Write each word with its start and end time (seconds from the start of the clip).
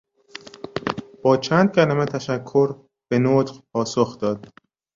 با 1.23 1.37
چند 1.37 1.75
کلمهی 1.75 2.05
تشکر 2.05 2.75
به 3.09 3.19
نطق 3.19 3.61
پاسخ 3.73 4.19
داد. 4.19 4.47